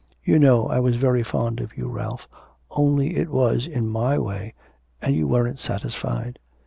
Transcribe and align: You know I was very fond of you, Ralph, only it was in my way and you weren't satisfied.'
You 0.23 0.39
know 0.39 0.65
I 0.65 0.79
was 0.79 0.95
very 0.95 1.21
fond 1.21 1.59
of 1.59 1.77
you, 1.77 1.87
Ralph, 1.87 2.27
only 2.71 3.17
it 3.17 3.29
was 3.29 3.67
in 3.67 3.87
my 3.87 4.17
way 4.17 4.55
and 4.99 5.15
you 5.15 5.27
weren't 5.27 5.59
satisfied.' 5.59 6.39